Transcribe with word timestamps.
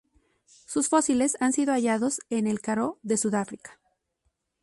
Sus 0.65 0.89
fósiles 0.89 1.37
han 1.41 1.53
sido 1.53 1.73
hallados 1.73 2.21
en 2.31 2.47
el 2.47 2.59
Karoo 2.59 2.97
de 3.03 3.17
Sudáfrica. 3.17 3.79